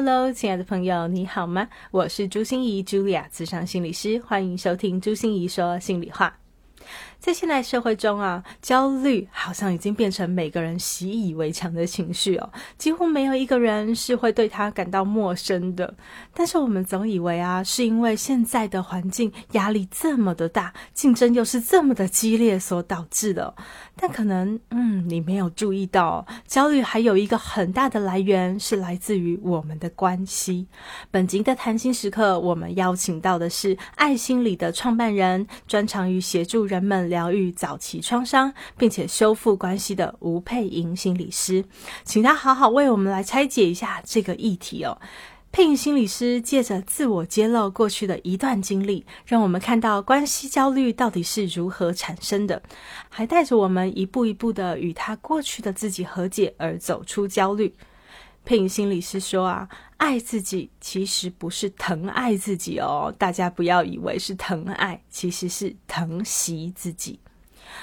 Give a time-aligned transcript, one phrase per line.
[0.00, 1.68] Hello，亲爱的朋友，你好吗？
[1.90, 6.38] 我是朱心怡，Julia，智商心理师，欢迎收听朱心怡说心里话。
[7.20, 15.92] 在现代社会中啊，焦虑好像已经变成每个人习以为常的情绪哦，几乎没有一个人是会对他感到陌生的。
[16.32, 23.52] 但是我们总以为啊，是因为现在的环境压力这么的大，竞争又是这么的激烈所导致的。
[23.96, 30.68] 但可能，嗯，你没有注意到，焦虑还有一个很大的来源是来自于我们的关系。
[31.10, 37.07] 本集的谈心时刻，我们邀请到的是爱心理的创办人，专长于协助人们。
[37.08, 41.64] 疗愈早期创伤，并且修复关系的吴佩莹心理师，
[42.04, 45.00] 请他好好为我们来拆解一下这个议题哦。
[45.50, 52.62] 佩莹心理师借着自我揭露过去的一段经历，让我们看到关系焦虑到底是如何产生的，
[53.08, 57.74] 还带着我们一步一步的与他过去的自己和解，而走出焦虑。
[58.48, 59.68] 佩影心理师说啊。
[59.98, 67.18] 爱自己其实不是疼爱自己哦，大家不要以为是疼爱，其实是疼惜自己。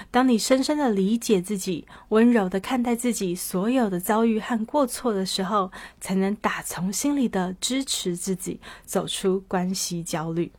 [0.10, 10.52] 当你深深的理解自己，温柔的看待自己所有的遭遇和过错的时候，才能打从心里的支持自己，走出关系焦虑。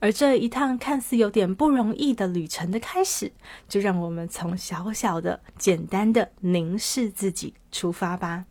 [0.00, 3.32] 而这一趟看似有点不容易的旅程的开始，
[3.68, 8.44] 就让我们从小小的、简单的凝视自己出发吧。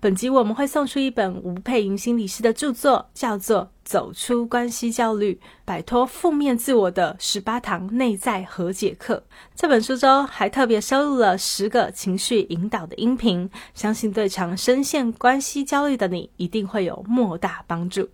[0.00, 9.16] 本集我们会送出一本吴佩莹心理师的著作，叫做《走出关系焦虑，摆脱负面自我的十八堂内在和解课》。
[9.54, 18.08] 这本书中还特别收录了十个情绪引导的音频，相信对常深陷关系焦虑的你一定会有莫大帮助。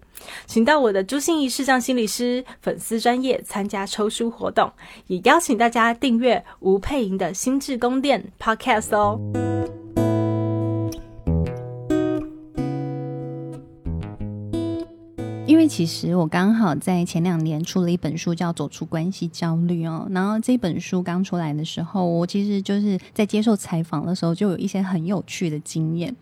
[0.47, 4.73] 请到我的朱心怡视障心理师粉丝专业参加抽书活动，
[5.07, 9.21] 也邀请大家订阅吴佩莹的心智宫殿 Podcast 哦。
[15.57, 20.07] 因为其实我刚好在前两年出了一本书，叫《走出关系焦虑》哦。
[20.11, 26.15] 然后这本书刚出来的时候，我其实就是在接受采访的时候，就有一些很有趣的经验。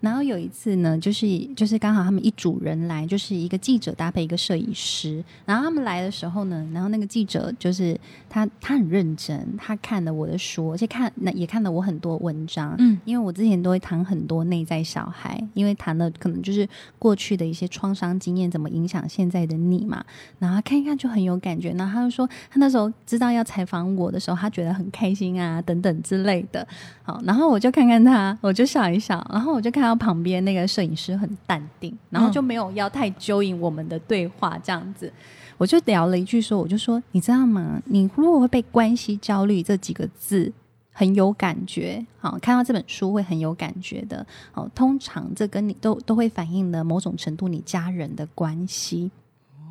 [0.00, 5.22] 然后有一次呢，就是就是刚好他们一组人来，就是一个记者搭配一个摄影师。
[5.44, 7.94] 然后他们来的时候呢，然后那个记者就是
[8.30, 12.74] 他，他很认真，他看了我的书，而且看那也看了我很多文章。
[12.78, 16.66] 嗯，因为我之前都会谈很多内在小孩，因为谈了可能就是
[16.98, 18.66] 过去的一些创伤经验怎么。
[18.78, 20.02] 影响现在的你嘛？
[20.38, 21.72] 然后看一看就很有感觉。
[21.72, 26.66] 然后他就说，他那时候知道要采访我的时候，他觉得很开心啊，等等之类的。
[27.02, 29.26] 好，然后我就看看他，我就笑一笑。
[29.32, 35.12] 然后我就看到旁边那个摄影师很淡定，然后就没有要太揪引我们的对话这样子。
[35.56, 37.82] 我就聊了一句说，我就说，你知道吗？
[37.86, 40.52] 你如果会被关系焦虑这几个字。
[40.98, 49.08] 很有感觉，好，看到这本书会很有感觉的，好，通常这跟你都都会反映了某种程度你家人的关系，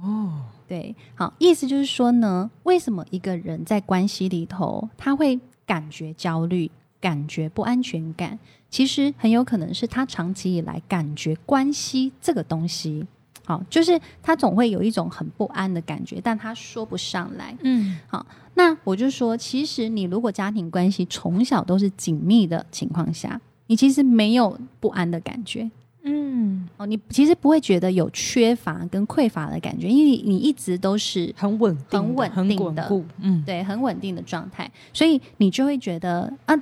[0.01, 6.71] 哦，对，好，意思就是说呢，为什么一个人在关系里头他会感觉焦虑、
[7.01, 8.39] 感觉不安全感？
[8.69, 13.05] 其实很有可能是他长期以来感觉关系这个东西。
[13.47, 17.55] 好，就是他总会有一种很不安的感觉，但他说不上来。
[17.61, 18.25] 嗯，好，
[18.55, 25.71] 那我就说，其实你如果家庭关系从小都是紧密的情况下，你其实没有不安的感觉。
[26.03, 32.89] 嗯，哦，你其实不会觉得有缺乏跟匮乏的感觉，因为你一直都是很稳定、很稳定的，
[33.21, 36.53] 嗯，对，很稳定的状态，所以你就会觉得啊，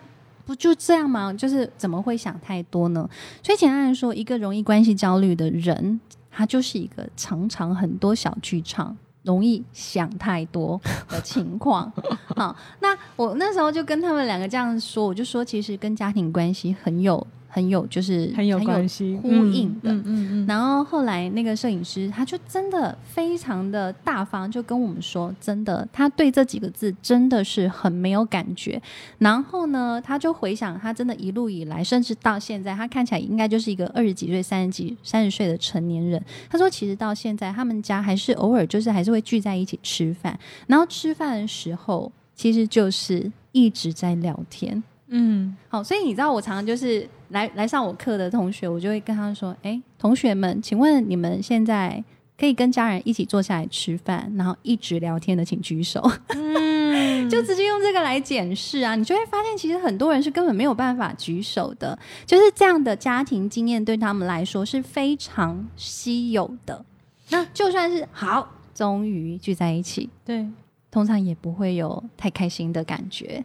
[0.45, 1.33] 不就这样吗？
[1.33, 3.09] 就是怎么会想太多呢？
[3.41, 5.99] 所以简单来说，一个容易关系焦虑的人。
[6.35, 11.89] 他就是一个常常很多小剧场，容易想太多的情况。
[12.35, 17.25] 好，那我那时候就跟他们两个这样说，我就说，其实跟家庭关系很有。
[17.55, 20.45] 很有就是很有关系呼应的，嗯嗯嗯。
[20.45, 28.81] 然后后来那个摄影师他就真的非常的大方，就跟我们说，真的他对这几个字真的是很没有感觉。
[29.19, 36.21] 然后呢，他就回想他真的一路以来，甚至到现在，他看起来应该就是一个二十几岁、三十几、三十岁的成年人。
[36.49, 40.37] 他说，其实到现在他们家还是偶尔就是还是会聚在一起吃饭，
[40.67, 44.83] 然后吃饭的时候其实就是一直在聊天。
[45.07, 52.03] 嗯，好，所以你知道我常常就是来来上我课的同学，我就会跟他说：“哎，同学们，请问你们现在
[52.37, 56.01] 可以跟家人一起坐下来吃饭，然后一直聊天的，请举手。
[56.29, 66.85] 嗯， 就直接用这个来检视啊，你就会发现，其实很多人是根本没有办法举手的，就是这样的家庭经验对他们来说是非常稀有的。
[67.29, 70.45] 那就算是好，终于聚在一起，对，
[70.91, 73.43] 通常也不会有太开心的感觉。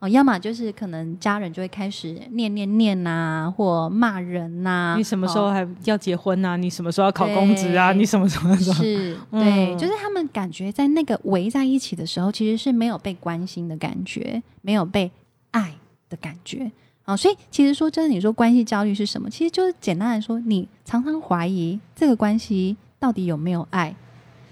[0.00, 4.94] 哦，要么就是可能家人就会开始念念念呐，或骂人呐。
[4.96, 6.56] 你什么时候哦还要结婚啊？
[6.56, 7.92] 你什么时候要考公职啊？
[7.92, 8.74] 你什么时候什么？
[8.76, 15.10] 是嗯对，就是他们感觉在那个围在一起的时候，其实是没有被关心的感觉，没有被
[15.50, 15.74] 爱
[16.08, 16.70] 的感觉。
[17.02, 19.30] 啊、所以其实说真的，你说关系焦虑是什么？
[19.30, 23.96] 其实就是简单来说，你常常怀疑这个关系到底有没有爱，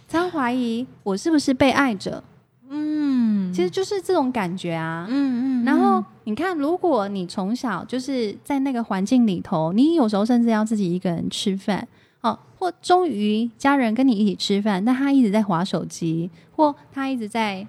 [0.08, 2.24] 常常怀疑我是不是被爱着，
[2.70, 3.05] 嗯，
[3.52, 5.06] 其实就是这种感觉啊。
[5.08, 11.86] 嗯嗯，然后你看，如果你从小就是在那个环境里头，你有时候甚至要自己一个人吃饭，
[12.20, 17.66] 哦，或终于家人跟你一起吃饭，但他一直在划手机，或他一直在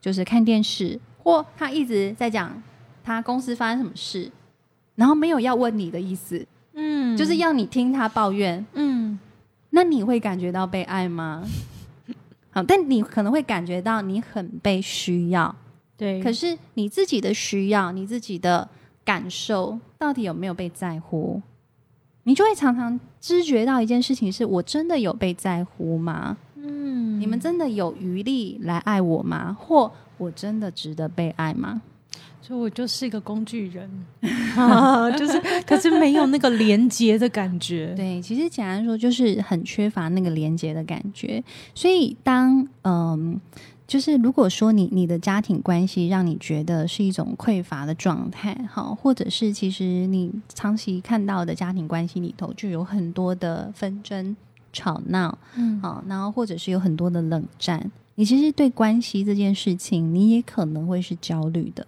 [0.00, 2.62] 就是看电视，或他一直在讲
[3.04, 4.30] 他公司发生什么事，
[4.94, 9.18] 然后没有要问你的意思，嗯，就是要你听他抱怨，嗯。
[9.70, 11.44] 那你会感觉到被爱吗？
[12.56, 15.54] 好，但你可能会感觉到你很被需要。
[15.94, 18.66] 对，可是你自己的需要，你自己的
[19.04, 21.42] 感受，到底有没有被在乎？
[22.22, 26.38] 你就会常常知觉到一件事情：是我真的有被在乎吗？
[26.54, 29.54] 嗯，你们真的有余力来爱我吗？
[29.60, 31.82] 或我真的值得被爱吗？
[32.46, 33.90] 所以我就是一个工具人，
[34.56, 37.92] 啊就是可是没有那个连接的感觉。
[37.96, 41.42] 对，其实简单说就是很缺乏那个连接的感觉。
[41.74, 43.40] 所以当嗯，
[43.84, 54.36] 就是如果说你你的家庭关系让你觉得是一种匮乏的状态，好，或者是其实你长期看到的家庭关系里头就有很多的纷争、
[54.72, 61.84] 吵闹，嗯，好，然后或者是有很多的冷战，你其实对关系这件事情，你也可能会是焦虑的。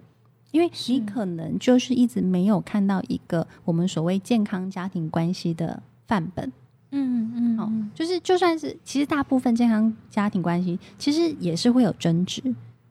[0.59, 6.53] 因为你可能就是一直没有看到一个我们所谓健康家庭关系的范本，
[6.91, 7.89] 嗯嗯，好嗯。
[7.95, 12.43] 就是就算是其实大部分健康家庭关系其实也是会有争执，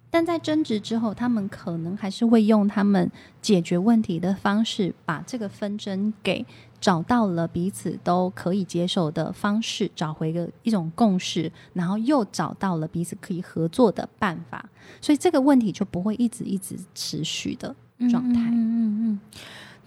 [0.09, 3.11] 但在争执之后，他们可能还是会用他们
[3.41, 6.45] 解决问题的方式，把这个纷争给
[6.79, 14.69] 找到了彼此都可以接受的方式，找回个一种共识，然后又找到了彼此可以合作的办法，
[15.01, 17.75] 所以这个问题就不会一直一直持续的
[18.09, 18.39] 状态。
[18.41, 19.19] 嗯嗯嗯，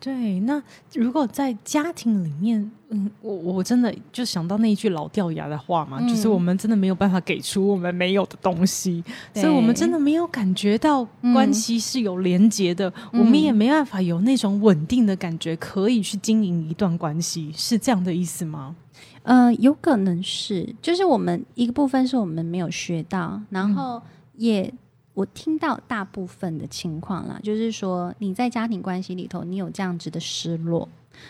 [0.01, 0.41] 对。
[0.41, 0.61] 那
[0.95, 9.05] 如果在家庭里面，嗯，我我真的就想到那一句老掉牙的话嘛，嗯就是我们真的没有办法给出我们没有的东西，
[9.35, 18.75] 所以我们真的没有感觉到关系是有连结的，我们也没办法有那种稳定的感觉，可以去经营一段关系，是这样的意思吗？
[19.23, 24.01] 呃，有可能是，就是我们一个部分是我们没有学到，然后
[24.37, 24.73] 也
[25.21, 30.89] 我听到大部分的情况啦，就是说你在家庭关系里头，你有这样子的失落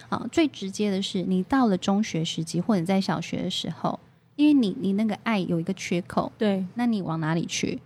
[0.09, 0.25] 啊。
[0.31, 3.99] 最直接的是，你到了中学时期或者在小学的时候，
[4.37, 7.81] 因为你你那个爱有一个缺口，对，那你往哪里去？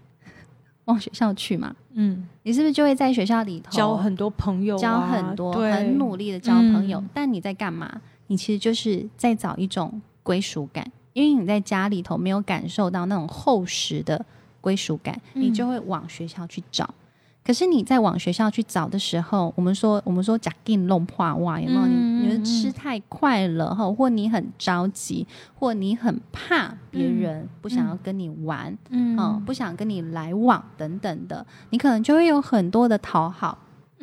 [0.84, 1.74] 往学校去嘛？
[1.94, 8.02] 嗯，你是不是就会在学校里头交很多朋友啊、交很多，很努力的交朋友，嗯但你在干嘛？
[8.26, 14.22] 你其实就是在找一种归属感，因为你在家里头没有感受到那种厚实的
[14.64, 16.88] 归属感，嗯你就会往学校去找。
[17.46, 21.82] 可是你在往学校去找的时候，我们说我们说假定弄破哇，有没有？
[21.82, 33.58] 嗯你你吃太快了哈，或你很着急，或你很怕别人不想要跟你玩，嗯哦，不想跟你来往等等的，你可能就会有很多的讨好，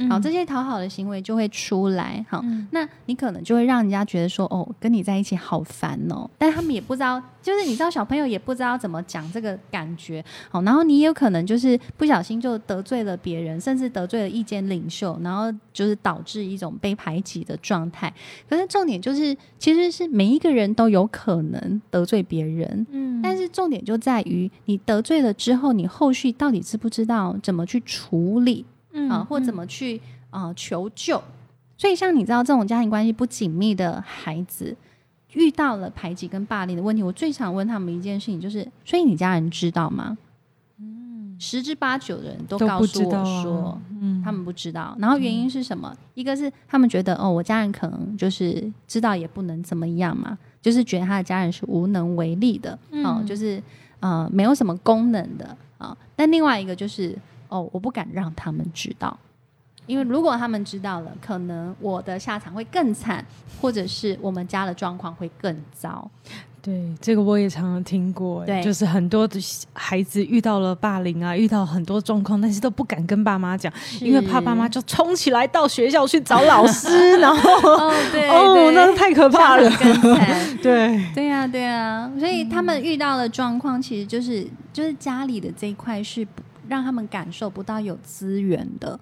[0.10, 18.13] 好，这些讨好的行为就会出来，好，嗯那你可能就会让人家觉得说，哦，跟你在一起好烦哦，但他们也不知道，就是你知道小朋友也不知道怎么讲这个感觉，好，然后你也有可能就是不小心就得罪了别人，甚至得罪了意见领袖，然后就是导致一种被排挤的状态。
[18.50, 28.65] 可是重点就是，其实是每一个人都有可能得罪别人，嗯但是重点就在于你得罪了之后，你后续到底知不知道怎么去处理？
[28.93, 31.21] 嗯啊，或怎么去啊、呃求救。
[31.77, 34.75] 所以，像你知道这种家庭关系不紧密的孩子，
[35.33, 40.17] 遇到了排挤跟霸凌的问题，我最常问他们一件事情，就是：所以你家人知道吗？
[40.79, 44.95] 嗯十之八九的人都告诉我说，嗯他们不知道。
[45.00, 45.91] 然后原因是什么？
[46.13, 53.62] 一个是他们觉得哦，我家人可能就是知道也不能怎么样嘛，就是觉得他的家人是无能为力的，哦，嗯就是
[54.01, 57.17] 呃没有什么功能的啊、但另外一个就是
[57.51, 59.17] 哦，我不敢让他们知道。
[59.88, 63.25] 因为如果他们知道了，可能我的下场会更惨，
[63.60, 66.10] 或者是我们家的状况会更糟。
[66.62, 69.39] 对，这个我也常常听过，对就是很多的
[69.74, 79.67] 孩子遇到了霸凌啊，遇到很多状况，但是都不敢跟爸妈讲，因为怕爸妈就冲起来到学校去找老师， 然后哦，对哦，对那太可怕了。
[80.62, 89.00] 对，对呀、对呀、所以他们遇到的状况，其实就是就是家里的这一块是不让他们感受不到有资源的。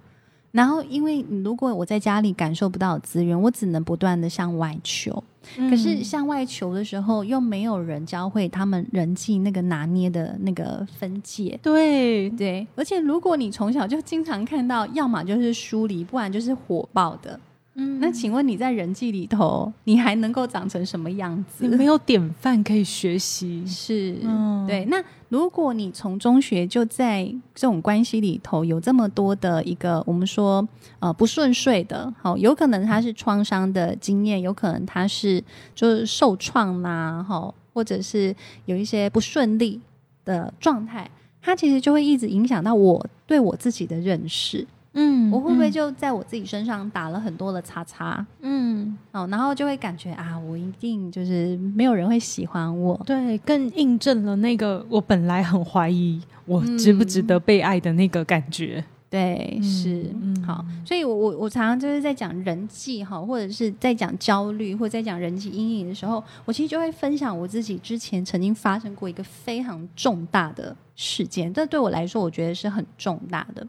[0.52, 5.24] 然后，因为如果我在家里感受不到资源，我只能不断的向外求。
[5.70, 11.58] 可是向外求的时候，又没有人教会他们人际那个拿捏的那个分界。
[11.62, 17.40] 对，对，而且如果你从小就经常看到，要么就是疏离，不然就是火爆的，
[17.80, 21.66] 嗯那请问你在人际里头，你还能够长成什么样子？
[21.66, 24.86] 你没有典范可以学习，是，嗯对。
[24.86, 30.68] 那如果你从中学就在这种关系里头有这么多的一个我们说
[31.00, 35.44] 呃不顺遂的，好，有可能他是创伤的经验，有可能他是
[35.76, 39.80] 就是受创啦，哈，或者是有一些不顺利
[40.26, 41.10] 的状态，
[41.42, 44.66] 它其实就会一直影响到我对我自己的认识。
[44.94, 48.26] 嗯我会不会就在我自己身上打了很多的叉叉？
[48.42, 53.00] 嗯，哦，然后就会感觉啊，我一定就是没有人会喜欢我。
[53.06, 58.84] 对，更印证了那个我本来很怀疑我值不值得被爱的那个感觉。
[59.12, 73.68] 对，嗯是、嗯好，所以我我我常常就是在讲人际哈，或者是在讲焦虑，或者在讲人际阴影的时候，我其实就会分享我自己之前曾经发生过一个非常重大的事件，这对我来说，我觉得是很重大的。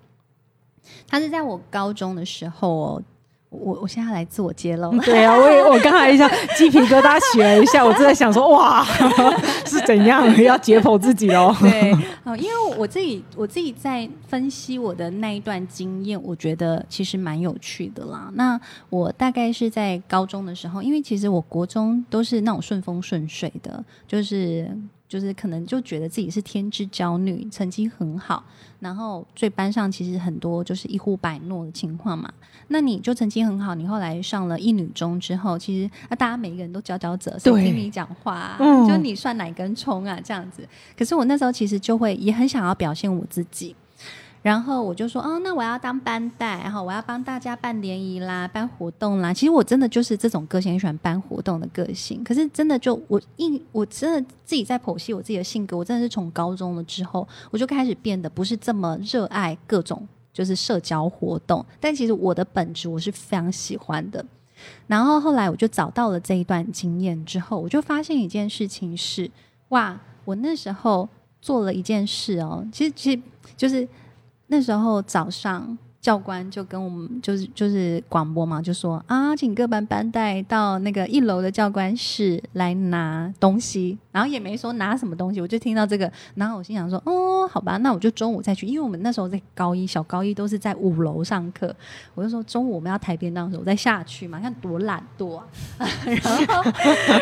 [1.09, 3.03] 它是在我高中的时候哦，
[3.51, 4.97] 我我现在来自我揭露。
[5.01, 8.85] 对啊，我也我刚才一下鸡皮疙瘩起了一下，我正在想说，哇，
[9.67, 11.55] 是怎样要解剖自己哦？
[11.61, 11.93] 对，
[12.23, 18.31] 哦，因为我自己我自己在分析我的那一段经验，我觉得其实蛮有趣的啦。
[18.35, 24.71] 那我大概是在高中的时候，因为其实我国中都是那种顺风顺水的，就是
[25.11, 28.45] 就是可能就觉得自己是天之娇女，成绩很好，
[28.79, 32.33] 然后对班上其实很多就是一呼百诺的情况嘛。
[32.69, 38.57] 那你就成绩很好，你后来上了一女中之后，其实啊，大家每一个人都佼佼者，谁对听你讲话、啊？
[38.61, 40.17] 嗯就你算哪根葱啊？
[40.23, 40.65] 这样子。
[40.97, 43.75] 可是我那时候其实就会也很想要表现我自己，
[44.43, 49.35] 然后我就说，哦，那我要当班带，然后我要帮大家办联谊啦、办活动啦。
[49.35, 52.25] 其实我真的就是这种个性，很喜欢办活动的个性。
[52.25, 64.25] 可是真的就我一，我真的自己在剖析我自己的性格，我真的是从高中了之后，我就开始变得不是这么热爱各种就是社交活动，但其实我的本质我是非常喜欢的。
[64.87, 69.31] 然后后来我就找到了这一段经验之后，我就发现一件事情是，
[69.69, 71.09] 哇，我那时候
[71.43, 73.21] 做了一件事哦，其实其实
[73.57, 73.87] 就是
[74.51, 91.75] 那时候早上教官就跟我们就是就是广播嘛，就说啊，请各班班带到那个一楼的教官室来拿东西，然后也没说拿什么东西，我就听到这个，然后我心想说，哦，好吧，那我就中午再去，因为我们那时候在高一小高一都是在五楼上课，
[92.15, 95.47] 我就说中午我们要抬便当的时候，我再下去嘛，看多懒惰、啊。
[96.05, 96.73] 然后，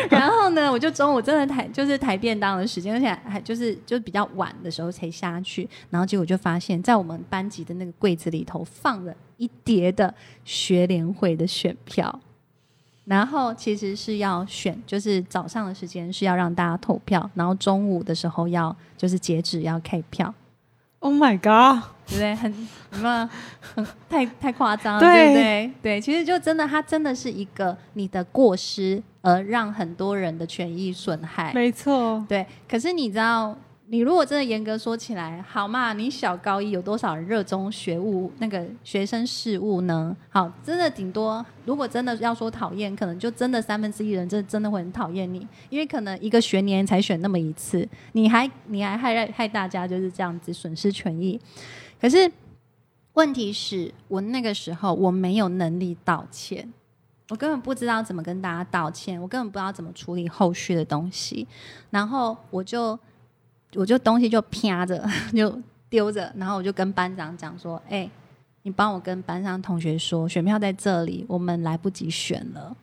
[0.09, 12.19] 然后呢，我就中午真的抬就是抬便当的时间，而且还就是就比较晚的时候才下去，然后结果就发现，在我们班级的那个柜子里头放了一叠的学联会的选票。
[13.09, 20.31] 然后其实是要选，就是早上的时间是要让大家投票，然后中午的时候要就是截止要开票。
[20.99, 21.89] Oh my god！
[22.07, 22.35] 对不对？
[22.35, 23.27] 很什么
[23.73, 25.71] 很太太夸张了，对 对不对？
[25.81, 31.51] 对，其实就真的，它真的是一个你的过失，而让很多人的权益损害。
[31.53, 33.57] 没错，对，可是你知道，
[33.91, 40.15] 你如果真的严格说起来，好嘛，你小高一有多少人热衷学务那个学生事务呢？
[40.29, 51.41] 好，真的顶多，如果真的要说讨厌，可能就真的三分之一人真真的会很讨厌你，因为可能一个学年才选那么一次，你还你还害害大家就是这样子损失权益。
[51.99, 52.31] 可是
[53.13, 56.71] 问题是我那个时候我没有能力道歉。
[57.29, 61.47] 我根本不知道怎么跟大家道歉，我根本不知道怎么处理后续的东西，
[61.89, 62.97] 然后我就
[63.75, 65.57] 我就东西就啪着 就
[65.89, 68.09] 丢着，然后我就跟班长讲说：“哎、
[68.63, 72.75] 你帮我跟班上同学说，选票在这里，我们来不及选了，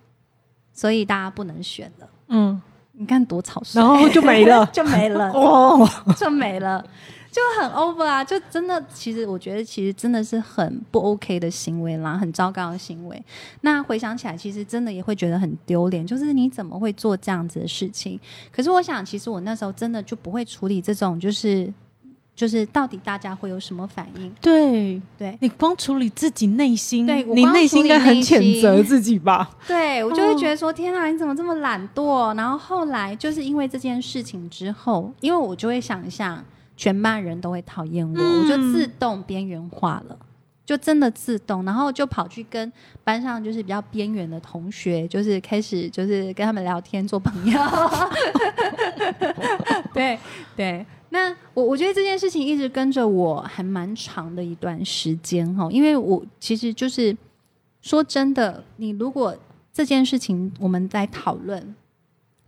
[0.73, 2.09] 所以大家不能选了。
[2.29, 2.61] 嗯，
[2.93, 4.67] 你看多草率，然后就没了。
[4.73, 5.31] 就没了。
[5.35, 6.85] 哦，就没了，
[7.37, 8.25] 就很 over 啊！
[8.25, 13.23] 就真的，其实我觉得，其实真的是很不 OK 的行为啦，很糟糕的行为。
[13.61, 18.19] 那回想起来，其实真的也会觉得很丢脸，就是你怎么会做这样子的事情？
[18.51, 21.71] 可是我想，其实我那时候真的就不会处理这种，就是
[22.35, 24.35] 就是到底大家会有什么反应？
[24.41, 29.51] 对对你光处理自己内心，对我你内心应该很谴责自己吧？
[29.69, 32.35] 对我就会哦觉得说，天啊，你怎么这么懒惰？
[32.35, 36.43] 然后后来就是因为这件事情之后，因为我就会想象
[36.77, 40.19] 全班人都会讨厌我，嗯我就自动边缘化了。
[40.65, 42.73] 就真的自动，然后就跑去跟
[43.05, 47.61] 班上就是比较边缘的同学，就是开始就是跟他们聊天做朋友。
[49.95, 50.19] 对
[50.57, 57.17] 对，那我我觉得这件事情一直跟着我还蛮长的一段时间哈，因为我其实就是
[57.81, 59.37] 说真的，你如果
[59.73, 61.77] 这件事情我们在讨论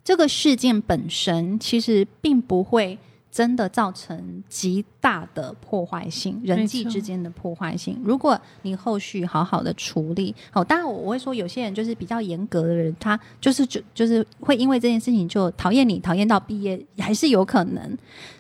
[0.03, 2.99] 这个事件本身，其实并不会
[3.39, 7.97] 真的造成极大的破坏性，人际之间的破坏性。
[8.03, 17.97] 如果你后续好好的处理，好，当然我我会说，有些人就是比较严格的人，他就是就就是会因为这件事情就讨厌你，讨厌到毕业还是有可能。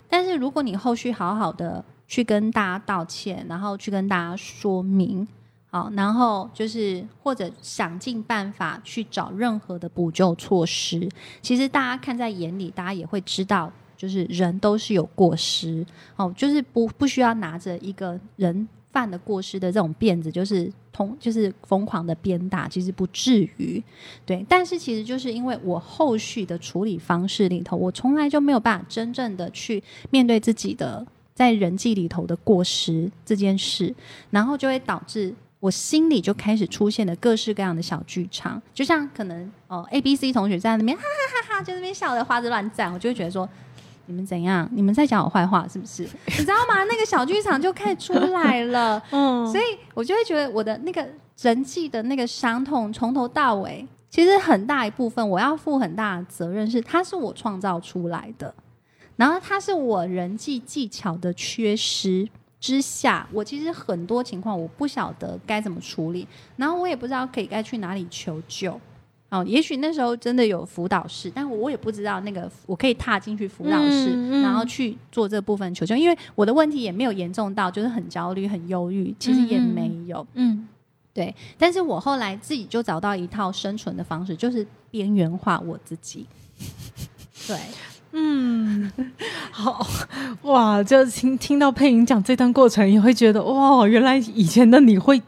[0.09, 5.29] 但是如果你后续好好的去跟大家道歉，然后去跟大家说明，
[5.71, 11.09] 好，然后就是或者想尽办法去找任何的补救措施。
[11.41, 15.85] 其实大家看在眼里，大家也会知道，就是人都是有过失，
[16.17, 23.83] 哦，就是不不需要拿着一个人犯的过失的这种辫子，就是通就是疯狂的鞭打，其实不至于。
[24.25, 33.95] 对，但是其实就是因为我后续的处理方式里头，我从来就没有办法真正的去面对自己的在人际里头的过失这件事，
[34.31, 35.35] 然后就会导致。
[35.61, 43.49] 我心里就开始出现了各式各样的小剧场，就像可能哦，A、B、C 同学在那边哈哈哈哈，就那边笑得花枝乱颤，我就会觉得说，
[44.09, 44.67] 你们怎样？
[44.73, 46.03] 你们在讲我坏话是不是？
[46.27, 46.83] 你知道吗？
[46.91, 49.01] 那个小剧场就开始出来了。
[49.13, 51.07] 嗯，所以我就会觉得我的那个
[51.43, 58.53] 人际的那个伤痛，从头到尾，其实很大一部分我要负很大的责任，是它是我创造出来的，
[59.17, 62.27] 然后它是我人际技巧的缺失
[62.59, 68.81] 之下，我其实很多情况我不晓得该怎么处理，然后我也不知道可以该去哪里求救。
[69.31, 80.27] 哦，也许那时候真的有辅导室，但我也不知道那个我可以踏进去辅导室，嗯嗯然后去做这部分求救，因为我的问题也没有严重到就是很焦虑、很忧郁，其实也没有。
[80.35, 80.67] 嗯
[81.13, 86.25] 对，但是我后来自己就找到一套生存的方式，就是边缘化我自己。
[87.47, 87.57] 对，
[88.13, 88.91] 嗯，
[89.51, 89.85] 好
[90.43, 90.83] 哇！
[90.83, 95.21] 就听听到佩莹讲这段过程，也会觉得哇，原来以前的你会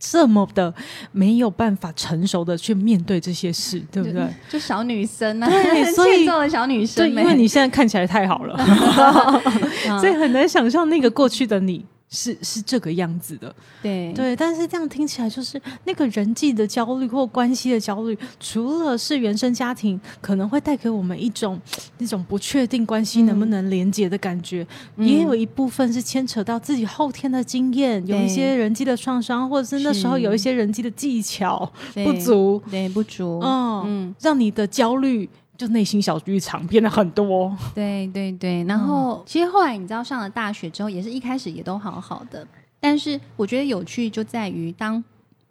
[0.00, 0.72] 这么的
[1.12, 4.26] 没有办法成熟的去面对这些事， 对不对？
[4.48, 8.56] 就小女生啊，对很 所以小女，生对、因为你现在看起来太好了，
[9.86, 10.00] 嗯。
[10.00, 13.54] 所以很难想象那个过去的你是是这个样子的。
[13.82, 14.12] 对。
[14.12, 21.60] 对，但是这样听起来就是那个人际的焦虑或关系的焦虑，除了是原生家庭可能会带给我们一种
[21.98, 25.06] 那种不确定关系能不能连接的感觉，嗯。
[25.06, 31.70] 也有一部分是牵扯到自己后天的经验，有一些人际的创伤，或者是那时候有一些人际的技巧
[32.04, 35.28] 不足，对不足，嗯，嗯，让你的焦虑
[35.60, 37.54] 就内心小剧场变得很多。
[37.74, 38.64] 对对对。
[38.64, 42.46] 然后、其实后来你知道上了大学之后，也是一开始也都好好的，
[42.80, 45.02] 但是我觉得有趣就在于当。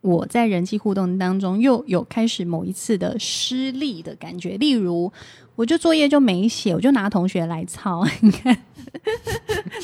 [0.01, 5.11] 我在人际互动当中又有开始某一次的失利的感觉，例如，
[5.57, 8.57] 我就作业就没写，我就拿同学来抄，你 看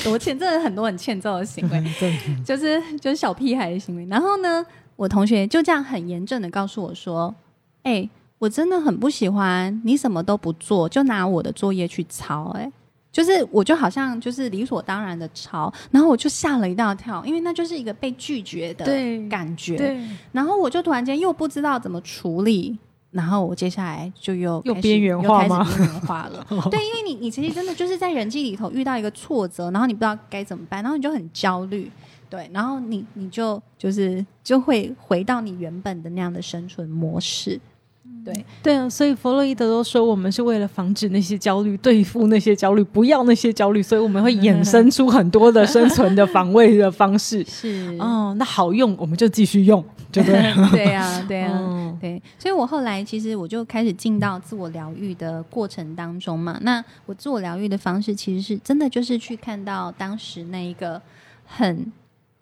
[0.06, 1.84] 多欠，真的很多很欠揍的行为。
[2.46, 4.06] 就是就是小屁孩的行为。
[4.06, 7.36] 然后呢，我同学就这样很严正的告诉我说
[7.84, 12.72] ：“哎、我真的很不喜欢你什么都不做，就拿我的作业去抄。”哎，
[13.12, 18.86] 就是我就好像就是理所当然的抄，然后我就吓了一大跳，因为那就是一个被拒绝的
[19.30, 19.78] 感觉。
[19.78, 20.00] 对，
[20.32, 22.78] 然后我就突然间又不知道怎么处理。
[23.12, 31.90] 然后我接下来就又又边缘化吗边缘化了， 对，因为你你其实真的就是在人际里头遇到一个挫折，然后你不知道该怎么办，然后你就很焦虑，
[32.30, 37.58] 对，然后你你就就是就会回到你原本的那样的生存模式，
[38.24, 47.44] 对，对啊，所以弗洛伊德都说，我们是为了防止那些焦虑，对付那些焦虑，不要那些焦虑，所以我们会衍生出很多的生存的防卫的方式。
[47.46, 50.72] 是哦，那好用，我们就继续用，对不对？
[50.72, 56.58] 对呀、对呀、嗯 对，所以我后来其实我就开始进到自我疗愈的过程当中嘛。
[56.62, 61.00] 那我自我疗愈的方式其实是真的就是去看到当时那一个
[61.46, 61.92] 很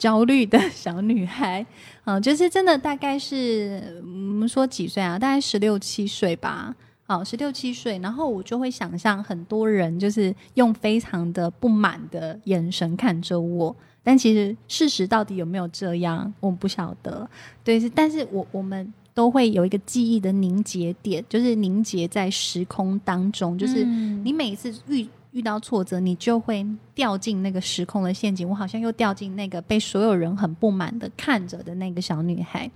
[0.03, 1.65] 焦虑的小女孩，
[2.03, 5.17] 嗯、 就是真的大概是我们说几岁啊？
[5.17, 6.75] 大概十六七岁吧。
[7.05, 17.25] 好，十六七岁，然后我就会想象很多人就是用非常的不满的眼神看着我，但其实事实到底有没有这样，我不晓得。
[17.63, 26.65] 对，是，但是我我们都会有一个记忆的凝结点，就是凝结在时空当中，就是嗯你每一次遇遇到挫折，你就会
[26.95, 28.47] 掉进那个时空的陷阱。
[28.47, 32.69] 我好像又掉进那个被所有人很不满的看着的那个小女孩。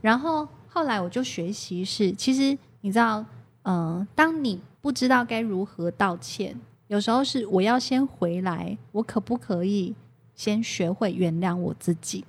[0.00, 3.24] 然后后来我就学习是，其实你知道，
[3.62, 9.94] 嗯，当你不知道该如何道歉，有时候是我要先回来，我可不可以
[10.34, 12.24] 先学会原谅我自己？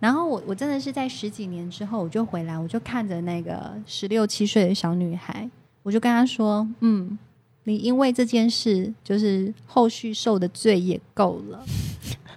[0.00, 5.48] 然后我我真的是在十几年之后，我就回来，我就看着那个十六七岁的小女孩，
[5.82, 7.16] 我就跟她说：“嗯，
[7.64, 11.64] 你因为这件事，就是后续受的罪也够了。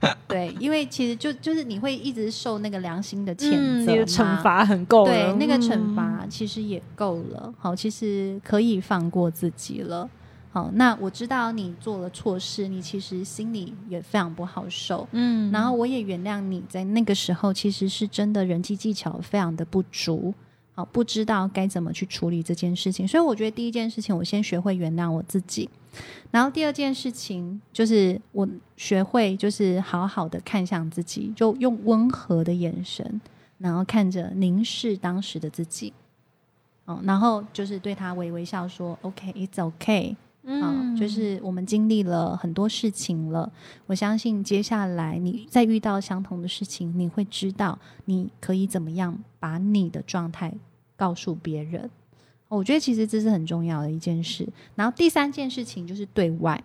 [0.27, 3.51] 对，因为其实就就是你会一直受那个良心的谴
[3.85, 7.53] 责，你的惩罚很够了，对，那个惩罚其实也够了。
[7.57, 10.09] 好，其实可以放过自己了。”
[10.51, 20.33] 好，那我知道你做了错事，你其实心里也非常不好受，嗯，然后我也原谅你在那个时候其实是真的人际技巧非常的不足，
[20.75, 25.69] 好，不知道该怎么去处理这件事情，所以我觉得第一件事情，我先学会原谅我自己，
[26.29, 33.21] 然后第二件事情就是我学会就是好好的看向自己，就用温和的眼神，
[33.57, 35.93] 然后看着凝视当时的自己，
[36.83, 40.17] 哦，然后就是对他微微笑说，OK，it's OK。
[40.47, 43.51] 嗯，就是我们经历了很多事情了，
[43.87, 50.53] 我相信接下来你再遇到相同的事情，你会知道你可以怎么样把你的状态
[50.95, 51.89] 告诉别人。
[52.47, 54.47] 我觉得其实这是很重要的一件事。
[54.75, 56.63] 然后第三件事情就是对外，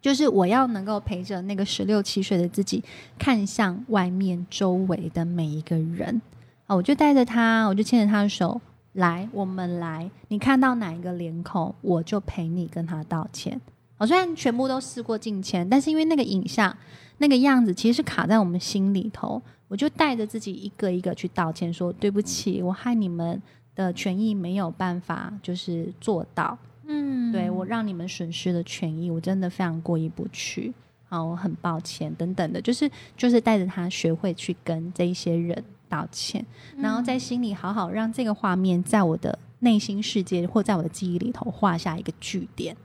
[0.00, 2.84] 就是我要能够陪着那个十六七岁的自己，
[3.18, 6.22] 看向外面周围的每一个人。
[6.66, 8.60] 啊，我就带着他，我就牵着他的手。
[8.96, 10.10] 来，我们来。
[10.28, 13.60] 你看到哪一个脸孔，我就陪你跟他道歉。
[13.98, 16.74] 我虽然全部都试过境迁，但是因为那个影像、
[17.18, 19.40] 那个样子，其实是卡在我们心里头。
[19.68, 23.40] 我就带着自己一个一个去道歉，说对不起，我害你们
[23.74, 26.56] 的权益没有办法就是做到。
[26.86, 30.72] 嗯，对我让你们损失了权益，我真的非常过意不去。
[31.08, 35.62] 好，我很抱歉，等等的，就是就是带着他学会去跟这一些人。
[35.88, 36.44] 道歉，
[36.78, 42.76] 然后在心里好好让这个画面在我的内心世界或在我的记忆里头画下一个句点。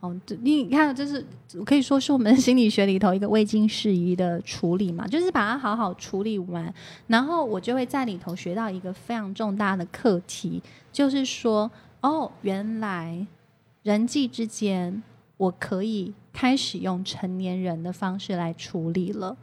[0.00, 1.24] 哦，你看，这是
[1.64, 6.72] 可以说是我们心理学里头一个未经事宜的处理嘛，就是把它好好处理完，
[7.06, 10.62] 然后我就会在里头学到一个非常重大的课题，
[10.92, 11.70] 就是说，
[12.02, 13.26] 哦，原来
[13.82, 15.02] 人际之间
[15.38, 19.34] 我可以开始用成年人的方式来处理了。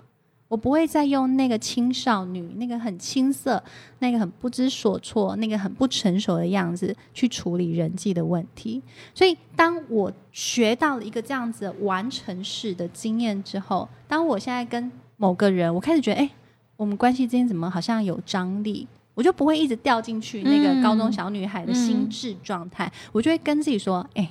[0.53, 3.61] 我不会再用那个青少女、那个很青涩、
[3.97, 8.79] 那个很不知所措、那个很不成熟的样子去处理人际的问题。
[9.15, 16.29] 所以，当我学到了一个这样子完成式的经验之后，当我现在跟某个人，我开始觉得，哎，
[16.77, 24.29] 我们关系之间怎么好像有张力，我就不会一直掉进去那个高中小女孩的心智状态，我就会跟自己说，哎。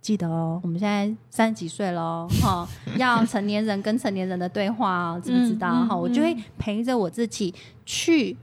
[0.00, 5.84] 记得哦，我们现在三十几岁了， 哈，要成年人跟成年人的对话哦，知不知道？
[5.86, 8.36] 哈，我就会陪着我自己去，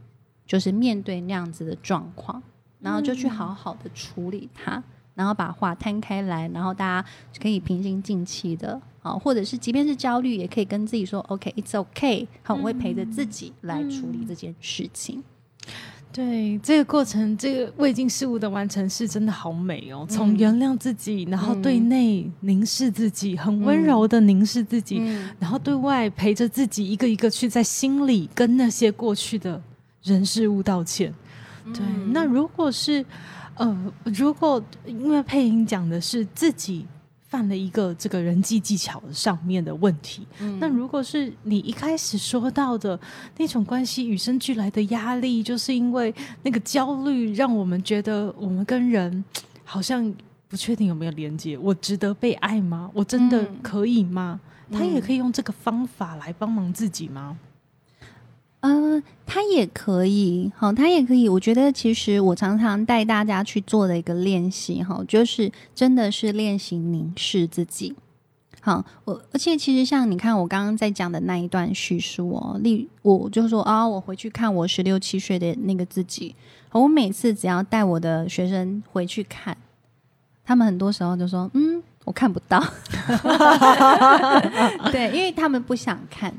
[0.45, 2.41] 就是面对那样子的状况，
[2.81, 4.83] 然后就去好好的处理它，
[5.15, 7.07] 然后把话摊开来，然后大家
[7.41, 15.23] 可以平心静气的，啊，或者是即便是焦虑，也可以跟自己说，OK，it's OK，好，我会陪着自己来处理这件事情。
[16.15, 20.08] 对这个过程，这个未经事物的完成是真的好美哦。
[20.10, 25.01] 从原谅自己，然后对内凝视自己，很温柔的凝视自己，
[25.38, 29.62] 然后对外陪着自己一个一个去在心里跟那些过去的
[30.04, 31.13] 人事物道歉。
[31.65, 33.06] 对，那如果是
[33.56, 36.86] 呃，如果因为配音讲的是自己。
[37.35, 40.25] 犯了一个这个人际技巧上面的问题。
[40.57, 42.97] 那如果是你一开始说到的
[43.35, 49.21] 那种关系与生俱来的压力，就是因为那个焦虑，让我们觉得我们跟人
[49.65, 50.13] 好像
[50.47, 51.57] 不确定有没有连接。
[51.57, 52.89] 我值得被爱吗？
[52.93, 54.39] 我真的可以吗？
[54.71, 57.37] 他也可以用这个方法来帮忙自己吗？
[57.37, 57.54] 嗯，
[59.25, 61.28] 他也可以，好，他也可以。
[61.28, 67.95] 我觉得其实我常常带大家去做的一个练习，哈，就是真的是练习凝视自己。
[68.62, 76.36] 好，我而且其实像你看我刚刚在讲的那一段叙述哦，例我就说啊，我回去看我十六七岁的那个自己，
[76.71, 79.58] 我每次只要带我的学生回去看，
[80.43, 81.84] 他们很多时候就说，嗯。
[82.05, 82.63] 我看不到，
[84.91, 86.31] 对，因为他们不想看，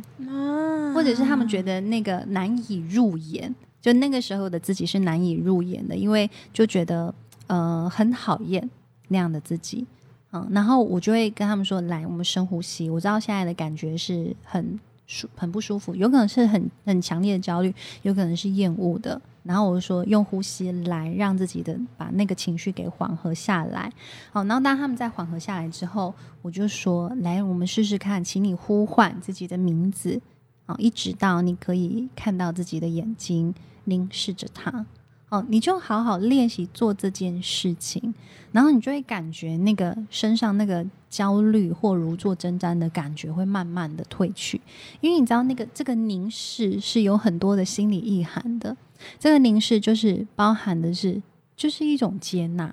[0.94, 3.52] 或者是他们觉得那个难以入眼，
[3.82, 7.12] 就那个时候的自己是难以入眼的，因为就觉得
[7.48, 8.70] 呃很讨厌
[9.08, 9.84] 那样的自己，
[10.32, 19.20] 嗯，然后我就会跟他们说，来，我们深呼吸，我知道现在的感觉是很舒很不舒服，有可能是很很强烈的焦虑，有可能是厌恶的。
[19.42, 23.92] 然后我就说用呼吸来让自己的把那个情绪给缓和下来。
[24.32, 30.20] 好，然后当他们在缓和下来之后，我就说来，我们试试看，请你呼唤自己的名字，
[30.64, 34.84] 好，一直到你可以看到自己的眼睛，凝视着它。
[35.28, 38.14] 哦，你就好好练习做这件事情，
[38.52, 44.60] 然后你就会感觉那个身上那个焦虑或如坐针毡的感觉会慢慢的褪去，
[45.00, 48.76] 因为你知道那个这个凝视是有很多的心理意涵的，
[49.18, 51.20] 这个凝视就是包含的是
[51.56, 52.72] 就是一种接纳。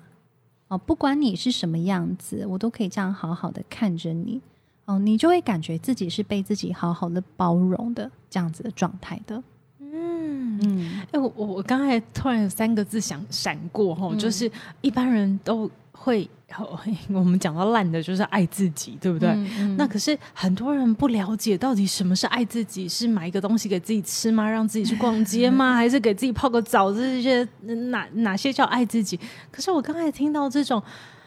[0.68, 4.40] 哦，不管你是什么样子，我都可以这样好好的看着你。
[4.86, 9.42] 哦，你就会感觉自己是被自己好好的包容的这样子的状态的。
[9.96, 16.28] 嗯嗯，哎，我我我刚才突然有三个字想闪过哈，就是一般人都会，
[17.08, 19.28] 我们讲到烂的就是爱自己，对不对？
[19.76, 24.48] 那可是很多人不了解到底什么是爱自己，是买一个东西给自己吃吗？
[24.48, 25.74] 让自己去逛街吗？
[25.76, 26.92] 还是给自己泡个澡？
[26.92, 27.46] 这些
[27.90, 29.18] 哪哪些叫爱自己？
[29.50, 30.82] 可是我刚才听到这种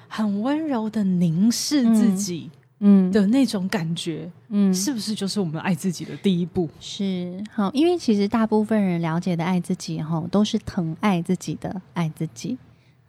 [0.07, 2.49] 很温柔的凝视自己。
[2.79, 6.69] 嗯的那种感觉，嗯，是不是就是我们爱自己的第一步？
[6.79, 12.57] 是好，因为其实大部分人了解的爱自己，哈，都是疼爱自己的爱自己，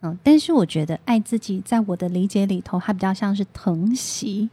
[0.01, 4.49] 嗯，但是我觉得爱自己，在我的理解里头，它比较像是疼惜。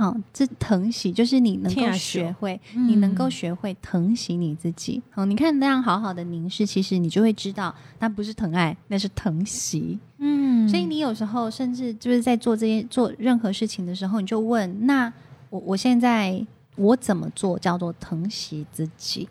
[0.00, 5.02] 好，这疼惜就是你能够学会，你能够学会疼惜你自己。
[5.10, 9.98] 好，你看那样好好的凝视，其实你就会知道，那不是疼爱，那是疼惜。
[10.16, 15.12] 嗯，所以你有时候甚至就是在做这些做任何事情的时候，你就问：那
[15.50, 16.42] 我我现在
[16.76, 19.28] 我怎么做叫做疼惜自己？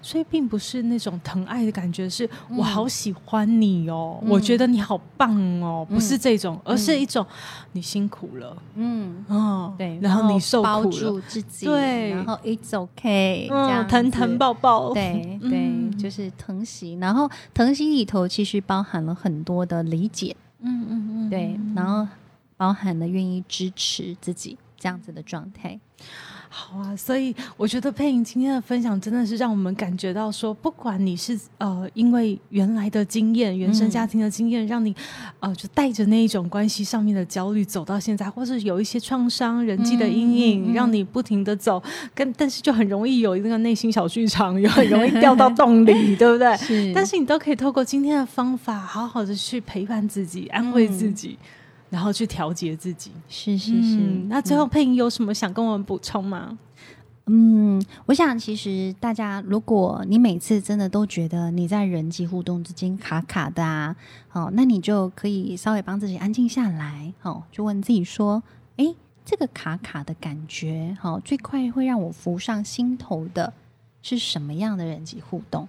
[0.00, 7.24] 所以并不是那种疼爱的感觉，是我好喜欢你哦，我觉得你好棒哦，不是这种，而是一种
[7.72, 9.24] 你辛苦了，嗯。
[9.28, 22.06] 哦，对，然后你受苦了，自己，对，然后 it's okay，这样疼疼抱抱，对对，就是疼惜，然后疼惜里头其实包含了很多的理解，嗯嗯嗯，对，然后
[22.56, 25.78] 包含了愿意支持自己这样子的状态。
[26.50, 34.94] 好啊，所以我觉得佩莹今天的分享真的是让我们感觉到说，不管你是呃因为原来的经验、原生家庭的经验，让你
[35.40, 41.82] 呃就带着那一种关系上面的焦虑走到现在，或是有一些创伤、人际的阴影，让你不停的走，
[42.14, 46.56] 跟但是就很容易有那个内心小剧场，又很容易掉到洞里，对不对？
[46.58, 46.92] 是。
[46.94, 51.38] 但是你都可以透过今天的方法，好好的去陪伴自己，安慰自己。
[51.90, 53.96] 然后去调节自己，是是是。
[54.28, 56.58] 那最后配音有什么想跟我们补充吗？
[57.30, 63.94] 嗯，我想其实大家，如果你每次真的都觉得你在人际互动之间卡卡的啊，
[64.28, 68.42] 好，那你就可以稍微帮自己安静下来，哦，就问自己说：，
[68.76, 68.94] 哎，
[69.26, 73.52] 这个卡卡的感觉，好，最快会让我浮上心头的
[74.00, 75.68] 是什么样的人际互动？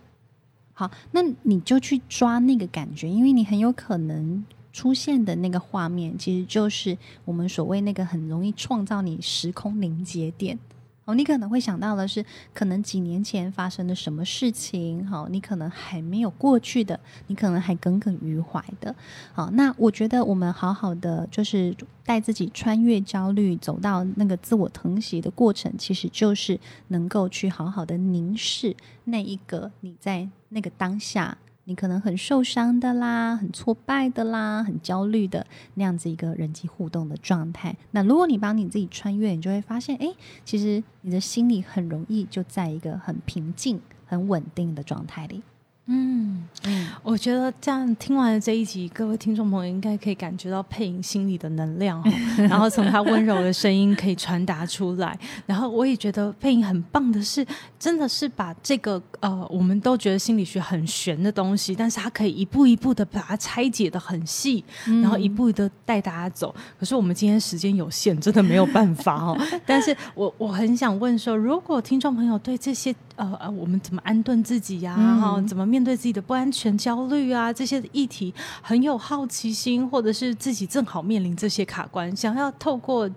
[0.73, 4.45] 好，那你就去抓那个感觉，因为你很有可能。
[4.71, 10.58] 出现的那个画面，其实就是我们所谓那个很容易创造你时空凝结点。
[11.05, 18.95] 哦，你可能会想到的是，可能几年前发生的什么事情，好，你可能还没有过去的，你可能还耿耿于怀的。
[19.34, 31.36] 好，那我觉得我们好好的就是带自己穿越焦虑，走到那个自我疼惜的过程，其实就是能够去好好的凝视那一个你在那个当下。
[31.69, 37.77] 你可能很受伤的啦，很挫败的啦，很焦虑的那样子一个人际互动的状态。
[37.91, 40.12] 那如果你帮你自己穿越，你就会发现，哎，
[40.43, 45.43] 其实你的心里很容易就在一个很平静、很稳定的状态里。
[45.86, 46.79] 嗯嗯，
[47.10, 52.04] 我觉得这样听完了这一集，各位听众朋友应该可以感觉到配音心里的能量，
[52.38, 55.17] 然后从他温柔的声音可以传达出来。
[55.48, 57.43] 然后我也觉得配音很棒的是，
[57.80, 66.54] 真的是把这个呃，我们都觉得心理学很玄的东西，但是他可以一步一步的把它拆解的很细，然后一步的带大家走。
[66.80, 69.36] 可是我们今天时间有限，真的没有办法哦。
[69.65, 74.95] 但是我我很想问说，如果听众朋友对这些呃呃，我们怎么安顿自己呀？
[74.95, 83.10] 哈，怎么面面对自己的不安全、焦虑啊，这些议题很有好奇心，或者是自己正好面临这些卡关，想要透过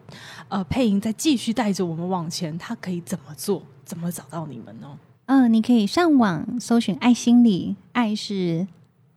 [0.49, 3.63] 呃配音再继续带着我们往前，他可以怎么做？
[3.85, 4.89] 怎么找到你们呢？
[5.27, 8.67] 嗯，你可以上网搜寻“爱心理”，爱是。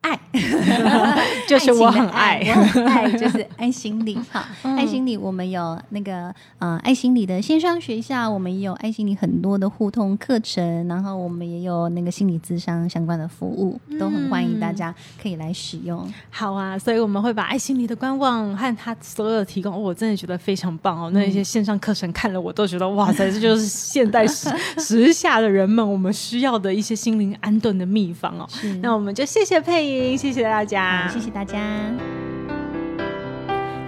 [0.06, 0.20] 爱，
[1.48, 4.16] 就是我很爱，爱，我很爱，就是爱心理。
[4.30, 16.08] 好，爱心理我们有那个呃爱心理的线上学校，我们也有爱心理很多的互通课程，然后我们也有那个心理智商相关的服务，都很欢迎大家可以来使用。
[16.30, 21.10] 好啊，所以我们会把爱心理的官网和他所有的提供，哦我真的觉得非常棒哦。
[21.12, 28.48] 那一些线上课程看了我都觉得哇塞， 这就是现代时时下的人们我们需要的一些心灵安顿的秘方哦。
[28.82, 31.60] 那我们就谢谢佩谢谢大家，谢谢大家。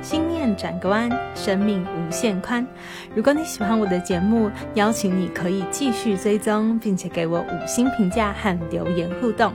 [0.02, 2.66] 心念转个弯，生命无限宽。
[3.14, 9.52] 如果你喜欢我的节目，邀请你可以继续追踪，并且给我五星评价和留言互动。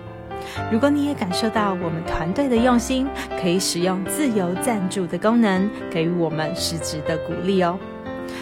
[0.71, 3.09] 如果你也感受到我们团队的用心，
[3.41, 7.79] 可以使用自由赞助的功能，给予我们实质的鼓励哦。